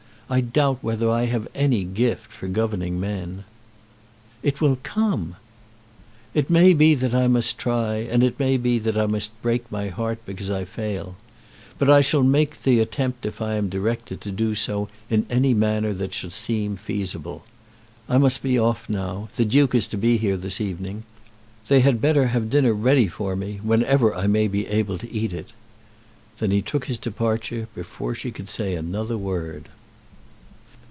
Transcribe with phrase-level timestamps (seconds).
[0.33, 3.43] I doubt whether I have any gift for governing men."
[4.41, 5.35] "It will come."
[6.33, 9.69] "It may be that I must try; and it may be that I must break
[9.69, 11.17] my heart because I fail.
[11.77, 15.53] But I shall make the attempt if I am directed to do so in any
[15.53, 17.43] manner that shall seem feasible.
[18.07, 19.27] I must be off now.
[19.35, 21.03] The Duke is to be here this evening.
[21.67, 25.33] They had better have dinner ready for me whenever I may be able to eat
[25.33, 25.51] it."
[26.37, 29.67] Then he took his departure before she could say another word.